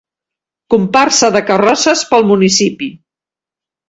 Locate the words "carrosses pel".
1.49-2.25